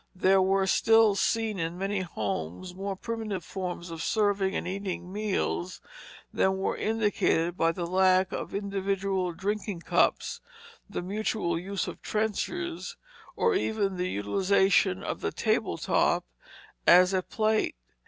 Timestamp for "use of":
11.59-11.97